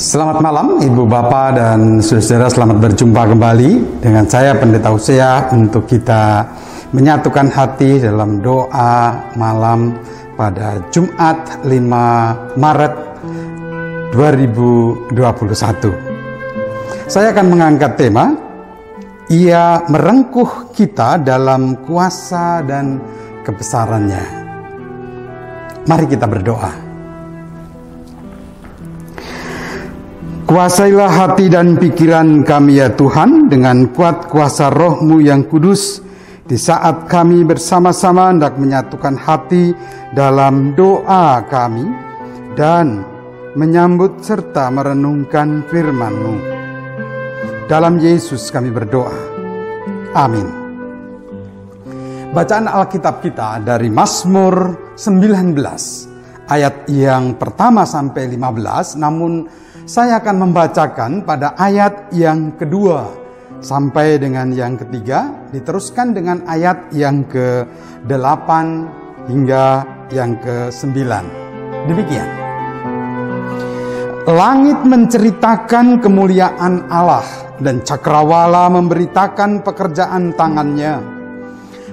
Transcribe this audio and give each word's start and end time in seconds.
Selamat 0.00 0.40
malam 0.40 0.80
Ibu 0.80 1.04
Bapak 1.04 1.60
dan 1.60 2.00
Saudara 2.00 2.48
selamat 2.48 2.88
berjumpa 2.88 3.36
kembali 3.36 4.00
dengan 4.00 4.24
saya 4.24 4.56
Pendeta 4.56 4.88
Hosea 4.96 5.52
untuk 5.52 5.84
kita 5.84 6.40
menyatukan 6.96 7.52
hati 7.52 8.00
dalam 8.00 8.40
doa 8.40 9.12
malam 9.36 9.92
pada 10.40 10.80
Jumat 10.88 11.60
5 11.68 12.56
Maret 12.56 12.94
2021. 14.16 15.12
Saya 17.04 17.36
akan 17.36 17.46
mengangkat 17.52 18.00
tema 18.00 18.32
Ia 19.28 19.84
merengkuh 19.84 20.72
kita 20.72 21.20
dalam 21.20 21.76
kuasa 21.84 22.64
dan 22.64 23.04
kebesarannya. 23.44 24.24
Mari 25.84 26.08
kita 26.08 26.24
berdoa. 26.24 26.89
Kuasailah 30.50 31.14
hati 31.14 31.46
dan 31.46 31.78
pikiran 31.78 32.42
kami 32.42 32.82
ya 32.82 32.90
Tuhan 32.90 33.46
dengan 33.46 33.86
kuat 33.94 34.26
kuasa 34.26 34.66
rohmu 34.66 35.22
yang 35.22 35.46
kudus 35.46 36.02
di 36.42 36.58
saat 36.58 37.06
kami 37.06 37.46
bersama-sama 37.46 38.34
hendak 38.34 38.58
menyatukan 38.58 39.14
hati 39.14 39.70
dalam 40.10 40.74
doa 40.74 41.46
kami 41.46 41.86
dan 42.58 43.06
menyambut 43.54 44.26
serta 44.26 44.74
merenungkan 44.74 45.62
firman-Mu. 45.70 46.34
Dalam 47.70 48.02
Yesus 48.02 48.50
kami 48.50 48.74
berdoa. 48.74 49.14
Amin. 50.18 50.50
Bacaan 52.34 52.66
Alkitab 52.66 53.22
kita 53.22 53.62
dari 53.62 53.86
Mazmur 53.86 54.74
19 54.98 56.50
ayat 56.50 56.90
yang 56.90 57.38
pertama 57.38 57.86
sampai 57.86 58.26
15 58.26 58.98
namun 58.98 59.46
saya 59.88 60.20
akan 60.20 60.36
membacakan 60.48 61.22
pada 61.24 61.56
ayat 61.56 62.12
yang 62.12 62.56
kedua 62.56 63.20
sampai 63.60 64.16
dengan 64.16 64.50
yang 64.50 64.80
ketiga, 64.80 65.48
diteruskan 65.52 66.16
dengan 66.16 66.42
ayat 66.48 66.90
yang 66.96 67.28
ke-8 67.28 68.48
hingga 69.28 69.64
yang 70.10 70.34
ke-9. 70.40 70.96
Demikian. 71.86 72.28
Langit 74.30 74.84
menceritakan 74.84 75.98
kemuliaan 75.98 76.86
Allah 76.92 77.24
dan 77.60 77.82
cakrawala 77.84 78.68
memberitakan 78.72 79.64
pekerjaan 79.64 80.32
tangannya. 80.36 81.19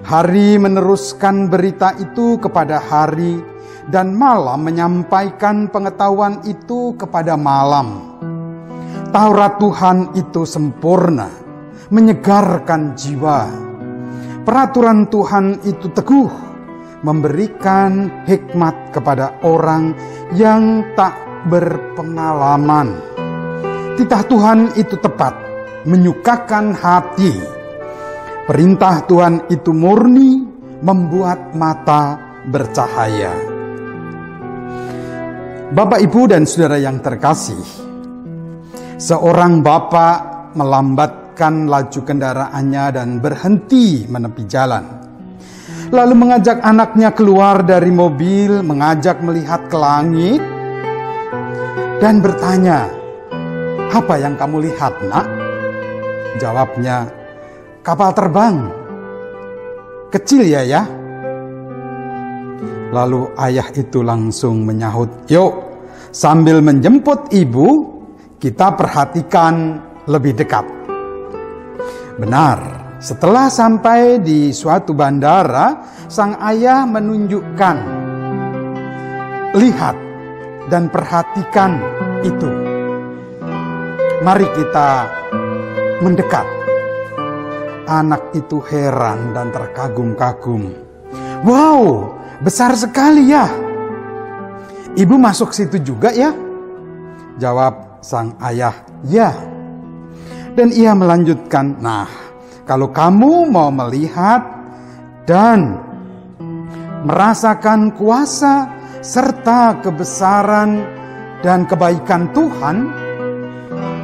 Hari 0.07 0.55
meneruskan 0.55 1.51
berita 1.51 1.91
itu 1.99 2.39
kepada 2.39 2.79
hari 2.79 3.43
dan 3.91 4.15
malam 4.15 4.63
menyampaikan 4.63 5.67
pengetahuan 5.67 6.39
itu 6.47 6.95
kepada 6.95 7.35
malam. 7.35 8.15
Taurat 9.11 9.59
Tuhan 9.59 10.15
itu 10.15 10.47
sempurna, 10.47 11.27
menyegarkan 11.91 12.95
jiwa. 12.95 13.51
Peraturan 14.47 15.11
Tuhan 15.11 15.59
itu 15.67 15.91
teguh, 15.91 16.31
memberikan 17.03 18.23
hikmat 18.23 18.95
kepada 18.95 19.43
orang 19.43 19.91
yang 20.39 20.87
tak 20.95 21.19
berpengalaman. 21.51 22.95
Titah 23.99 24.23
Tuhan 24.23 24.71
itu 24.79 24.95
tepat, 25.03 25.35
menyukakan 25.83 26.71
hati. 26.71 27.56
Perintah 28.47 29.03
Tuhan 29.03 29.51
itu 29.51 29.75
murni, 29.75 30.39
membuat 30.79 31.51
mata 31.51 32.15
bercahaya. 32.47 33.35
Bapak, 35.75 35.99
Ibu, 35.99 36.31
dan 36.31 36.47
saudara 36.47 36.79
yang 36.79 37.03
terkasih, 37.03 37.59
seorang 38.95 39.59
bapak 39.59 40.55
melambatkan 40.55 41.67
laju 41.67 41.99
kendaraannya 42.07 42.85
dan 42.95 43.19
berhenti 43.19 44.07
menepi 44.07 44.47
jalan. 44.47 44.85
Lalu 45.91 46.15
mengajak 46.15 46.63
anaknya 46.63 47.11
keluar 47.11 47.67
dari 47.67 47.91
mobil, 47.91 48.63
mengajak 48.63 49.19
melihat 49.27 49.67
ke 49.67 49.75
langit, 49.75 50.39
dan 51.99 52.23
bertanya, 52.23 52.87
"Apa 53.91 54.23
yang 54.23 54.39
kamu 54.39 54.71
lihat, 54.71 54.95
Nak?" 55.03 55.27
Jawabnya, 56.39 57.16
"Kapal 57.87 58.11
terbang." 58.11 58.67
Kecil 60.11 60.43
ya, 60.43 60.67
ya. 60.67 60.83
Lalu 62.91 63.31
ayah 63.39 63.71
itu 63.71 64.03
langsung 64.03 64.67
menyahut, 64.67 65.27
"Yuk, 65.31 65.55
sambil 66.11 66.59
menjemput 66.59 67.31
ibu, 67.31 67.67
kita 68.43 68.75
perhatikan 68.75 69.79
lebih 70.03 70.35
dekat." 70.35 70.67
Benar, 72.19 72.59
setelah 72.99 73.47
sampai 73.47 74.19
di 74.19 74.51
suatu 74.51 74.91
bandara, 74.91 75.95
sang 76.11 76.35
ayah 76.43 76.83
menunjukkan, 76.83 77.77
"Lihat 79.55 79.95
dan 80.67 80.91
perhatikan 80.91 81.79
itu." 82.23 82.49
Mari 84.25 84.47
kita 84.57 84.89
mendekat. 86.01 86.56
Anak 87.87 88.35
itu 88.35 88.59
heran 88.67 89.31
dan 89.31 89.55
terkagum-kagum. 89.55 90.75
Wow, 91.47 92.17
Besar 92.37 92.77
sekali 92.77 93.33
ya. 93.33 93.49
Ibu 94.93 95.17
masuk 95.17 95.49
situ 95.57 95.81
juga 95.81 96.13
ya? 96.13 96.29
Jawab 97.41 98.01
sang 98.05 98.37
ayah, 98.45 98.77
ya. 99.09 99.33
Dan 100.53 100.69
ia 100.69 100.93
melanjutkan, 100.93 101.81
nah 101.81 102.09
kalau 102.65 102.93
kamu 102.93 103.49
mau 103.49 103.73
melihat 103.73 104.41
dan 105.25 105.81
merasakan 107.05 107.93
kuasa 107.93 108.69
serta 109.01 109.81
kebesaran 109.81 110.81
dan 111.41 111.65
kebaikan 111.65 112.29
Tuhan, 112.37 112.89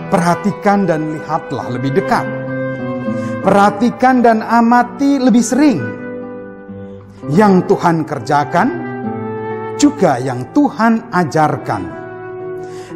perhatikan 0.09 0.89
dan 0.89 1.17
lihatlah 1.17 1.69
lebih 1.73 2.01
dekat. 2.01 2.42
Perhatikan 3.43 4.23
dan 4.23 4.39
amati 4.39 5.19
lebih 5.19 5.43
sering 5.43 5.79
yang 7.31 7.63
Tuhan 7.67 8.03
kerjakan, 8.03 8.67
juga 9.79 10.19
yang 10.19 10.51
Tuhan 10.51 11.11
ajarkan. 11.11 11.83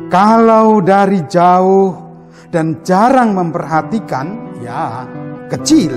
Kalau 0.07 0.79
dari 0.79 1.23
jauh 1.28 1.91
dan 2.47 2.79
jarang 2.84 3.35
memperhatikan, 3.35 4.56
ya 4.63 5.03
kecil, 5.51 5.91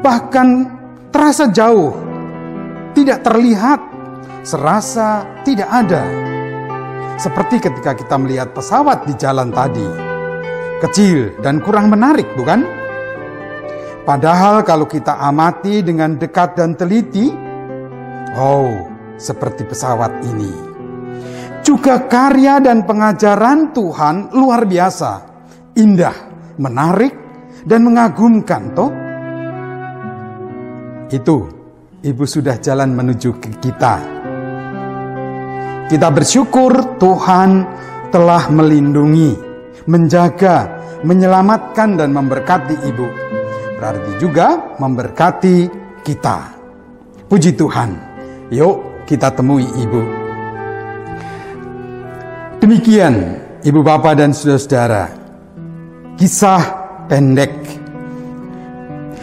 bahkan 0.00 0.68
terasa 1.12 1.52
jauh, 1.52 1.92
tidak 2.96 3.20
terlihat, 3.20 3.80
serasa 4.44 5.28
tidak 5.44 5.68
ada. 5.68 6.04
Seperti 7.20 7.60
ketika 7.60 7.92
kita 7.92 8.16
melihat 8.16 8.56
pesawat 8.56 9.04
di 9.04 9.12
jalan 9.20 9.52
tadi, 9.52 10.09
kecil 10.80 11.36
dan 11.44 11.60
kurang 11.60 11.92
menarik, 11.92 12.26
bukan? 12.34 12.64
Padahal 14.02 14.64
kalau 14.64 14.88
kita 14.88 15.20
amati 15.20 15.84
dengan 15.84 16.16
dekat 16.16 16.56
dan 16.56 16.74
teliti, 16.74 17.30
oh, 18.34 18.88
seperti 19.20 19.68
pesawat 19.68 20.24
ini. 20.24 20.72
Juga 21.60 22.08
karya 22.08 22.58
dan 22.58 22.88
pengajaran 22.88 23.76
Tuhan 23.76 24.32
luar 24.32 24.64
biasa, 24.64 25.12
indah, 25.76 26.16
menarik, 26.56 27.12
dan 27.62 27.84
mengagumkan, 27.84 28.62
toh? 28.72 28.90
Itu, 31.12 31.60
Ibu 32.00 32.24
sudah 32.24 32.56
jalan 32.56 32.96
menuju 32.96 33.36
ke 33.36 33.60
kita. 33.60 33.94
Kita 35.92 36.08
bersyukur 36.08 36.96
Tuhan 36.96 37.50
telah 38.08 38.48
melindungi, 38.48 39.49
menjaga, 39.88 40.68
menyelamatkan 41.04 41.96
dan 41.96 42.12
memberkati 42.12 42.76
Ibu 42.88 43.30
berarti 43.80 44.12
juga 44.20 44.76
memberkati 44.76 45.56
kita. 46.04 46.52
Puji 47.26 47.56
Tuhan. 47.56 47.96
Yuk 48.52 49.08
kita 49.08 49.32
temui 49.32 49.64
Ibu. 49.64 50.02
Demikian 52.60 53.40
Ibu 53.64 53.80
Bapak 53.80 54.20
dan 54.20 54.36
Saudara-saudara. 54.36 55.08
Kisah 56.20 56.62
pendek. 57.08 57.56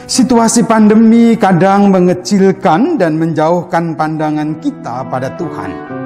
Situasi 0.07 0.65
pandemi 0.65 1.37
kadang 1.37 1.93
mengecilkan 1.93 2.97
dan 2.97 3.19
menjauhkan 3.19 3.93
pandangan 3.93 4.57
kita 4.57 5.05
pada 5.05 5.29
Tuhan. 5.35 5.96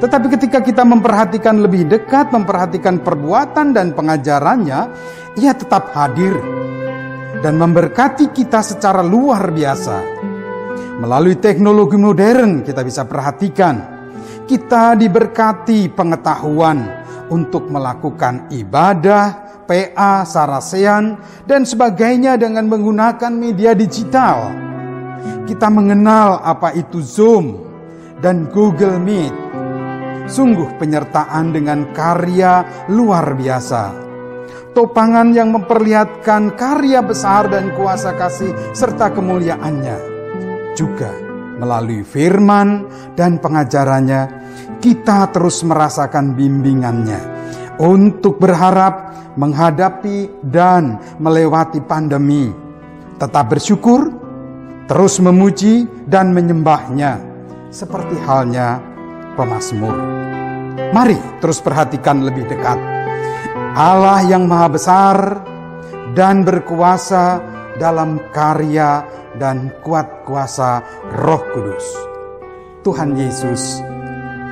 Tetapi 0.00 0.26
ketika 0.32 0.64
kita 0.64 0.80
memperhatikan 0.80 1.60
lebih 1.60 1.84
dekat, 1.84 2.32
memperhatikan 2.32 3.04
perbuatan 3.04 3.76
dan 3.76 3.92
pengajarannya, 3.92 4.80
ia 5.36 5.52
tetap 5.52 5.92
hadir 5.92 6.40
dan 7.44 7.60
memberkati 7.60 8.32
kita 8.32 8.64
secara 8.64 9.04
luar 9.04 9.52
biasa. 9.52 9.96
Melalui 11.00 11.36
teknologi 11.36 11.96
modern 11.96 12.64
kita 12.64 12.80
bisa 12.80 13.04
perhatikan, 13.04 13.76
kita 14.48 14.96
diberkati 14.96 15.92
pengetahuan 15.92 16.84
untuk 17.32 17.68
melakukan 17.68 18.48
ibadah, 18.52 19.62
PA, 19.64 20.26
sarasean, 20.26 21.16
dan 21.46 21.62
sebagainya 21.64 22.36
dengan 22.36 22.66
menggunakan 22.68 23.32
media 23.32 23.72
digital. 23.72 24.50
Kita 25.44 25.70
mengenal 25.70 26.42
apa 26.42 26.72
itu 26.74 26.98
Zoom 27.00 27.64
dan 28.20 28.50
Google 28.52 28.98
Meet. 29.00 29.49
Sungguh 30.30 30.78
penyertaan 30.78 31.50
dengan 31.50 31.90
karya 31.90 32.86
luar 32.86 33.34
biasa. 33.34 33.90
Topangan 34.70 35.34
yang 35.34 35.50
memperlihatkan 35.50 36.54
karya 36.54 37.02
besar 37.02 37.50
dan 37.50 37.74
kuasa 37.74 38.14
kasih 38.14 38.54
serta 38.70 39.10
kemuliaannya. 39.10 39.98
Juga 40.78 41.10
melalui 41.58 42.06
firman 42.06 42.86
dan 43.18 43.42
pengajarannya, 43.42 44.22
kita 44.78 45.34
terus 45.34 45.66
merasakan 45.66 46.38
bimbingannya 46.38 47.18
untuk 47.82 48.38
berharap 48.38 49.10
menghadapi 49.34 50.46
dan 50.46 51.02
melewati 51.18 51.82
pandemi. 51.82 52.54
Tetap 53.18 53.50
bersyukur, 53.50 54.14
terus 54.86 55.18
memuji 55.18 55.90
dan 56.06 56.30
menyembahnya, 56.30 57.18
seperti 57.74 58.14
halnya 58.22 58.89
pemazmur. 59.40 59.96
Mari 60.92 61.16
terus 61.40 61.64
perhatikan 61.64 62.20
lebih 62.20 62.44
dekat. 62.44 62.76
Allah 63.72 64.20
yang 64.28 64.44
maha 64.44 64.68
besar 64.68 65.16
dan 66.12 66.44
berkuasa 66.44 67.40
dalam 67.80 68.20
karya 68.28 69.00
dan 69.40 69.72
kuat 69.80 70.28
kuasa 70.28 70.84
roh 71.16 71.40
kudus. 71.56 71.86
Tuhan 72.84 73.16
Yesus 73.16 73.80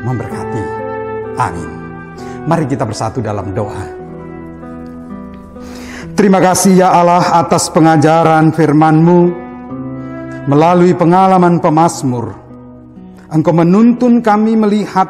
memberkati. 0.09 0.65
Amin. 1.37 1.71
Mari 2.49 2.65
kita 2.65 2.89
bersatu 2.89 3.21
dalam 3.21 3.53
doa. 3.53 3.85
Terima 6.17 6.41
kasih 6.43 6.83
ya 6.83 6.89
Allah 6.97 7.23
atas 7.45 7.71
pengajaran 7.71 8.51
firman-Mu 8.51 9.21
melalui 10.49 10.97
pengalaman 10.97 11.61
pemazmur. 11.61 12.48
Engkau 13.29 13.53
menuntun 13.53 14.25
kami 14.25 14.57
melihat 14.57 15.09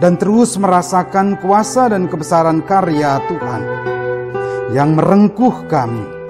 dan 0.00 0.16
terus 0.16 0.56
merasakan 0.56 1.36
kuasa 1.44 1.92
dan 1.92 2.08
kebesaran 2.08 2.64
karya 2.64 3.20
Tuhan 3.28 3.62
yang 4.72 4.96
merengkuh 4.96 5.68
kami 5.68 6.20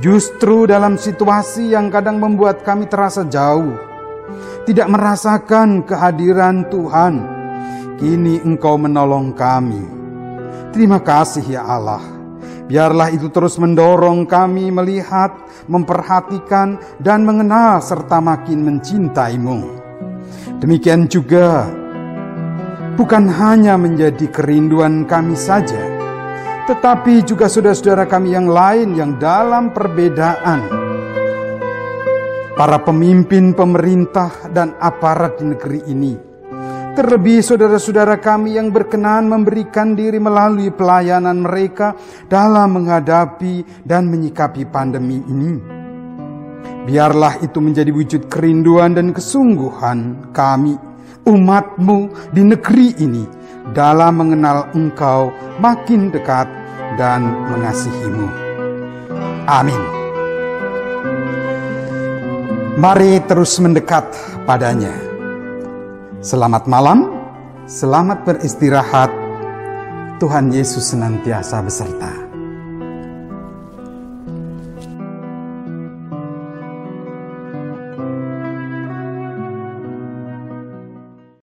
justru 0.00 0.64
dalam 0.64 0.96
situasi 0.96 1.76
yang 1.76 1.92
kadang 1.92 2.18
membuat 2.18 2.64
kami 2.64 2.88
terasa 2.88 3.22
jauh, 3.28 3.76
tidak 4.64 4.88
merasakan 4.88 5.84
kehadiran 5.84 6.66
Tuhan. 6.72 7.38
Kini 8.00 8.40
Engkau 8.48 8.80
menolong 8.80 9.36
kami. 9.36 9.84
Terima 10.72 11.04
kasih 11.04 11.44
ya 11.44 11.68
Allah. 11.68 12.00
Biarlah 12.64 13.12
itu 13.12 13.28
terus 13.28 13.60
mendorong 13.60 14.24
kami 14.24 14.72
melihat, 14.72 15.36
memperhatikan, 15.68 16.80
dan 16.96 17.28
mengenal 17.28 17.84
serta 17.84 18.24
makin 18.24 18.64
mencintaimu. 18.64 19.79
Demikian 20.60 21.08
juga, 21.08 21.72
bukan 23.00 23.32
hanya 23.32 23.80
menjadi 23.80 24.28
kerinduan 24.28 25.08
kami 25.08 25.32
saja, 25.32 25.80
tetapi 26.68 27.24
juga 27.24 27.48
saudara-saudara 27.48 28.04
kami 28.04 28.36
yang 28.36 28.44
lain 28.44 28.92
yang 28.92 29.16
dalam 29.16 29.72
perbedaan. 29.72 30.68
Para 32.60 32.76
pemimpin 32.84 33.56
pemerintah 33.56 34.52
dan 34.52 34.76
aparat 34.76 35.40
di 35.40 35.48
negeri 35.48 35.80
ini, 35.88 36.12
Terlebih 36.90 37.40
saudara-saudara 37.40 38.20
kami 38.20 38.60
yang 38.60 38.68
berkenan 38.68 39.30
memberikan 39.30 39.96
diri 39.96 40.20
melalui 40.20 40.68
pelayanan 40.68 41.40
mereka 41.40 41.96
dalam 42.28 42.76
menghadapi 42.76 43.86
dan 43.86 44.10
menyikapi 44.10 44.68
pandemi 44.68 45.24
ini. 45.24 45.79
Biarlah 46.88 47.38
itu 47.44 47.60
menjadi 47.60 47.92
wujud 47.92 48.26
kerinduan 48.26 48.96
dan 48.96 49.12
kesungguhan 49.12 50.32
kami, 50.32 50.74
umatmu 51.28 52.32
di 52.32 52.42
negeri 52.42 52.96
ini, 52.98 53.24
dalam 53.76 54.18
mengenal 54.24 54.72
engkau 54.72 55.30
makin 55.60 56.08
dekat 56.10 56.48
dan 56.96 57.26
mengasihimu. 57.48 58.26
Amin. 59.46 59.82
Mari 62.80 63.20
terus 63.28 63.60
mendekat 63.60 64.08
padanya 64.48 65.10
Selamat 66.20 66.68
malam, 66.68 67.08
selamat 67.64 68.28
beristirahat. 68.28 69.08
Tuhan 70.20 70.52
Yesus 70.52 70.92
senantiasa 70.92 71.64
beserta. 71.64 72.29